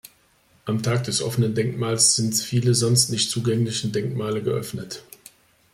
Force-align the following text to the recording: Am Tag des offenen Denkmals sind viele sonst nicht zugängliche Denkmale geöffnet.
Am 0.65 0.81
Tag 0.81 1.03
des 1.03 1.21
offenen 1.21 1.53
Denkmals 1.53 2.15
sind 2.15 2.33
viele 2.33 2.73
sonst 2.73 3.11
nicht 3.11 3.29
zugängliche 3.29 3.89
Denkmale 3.89 4.41
geöffnet. 4.41 5.03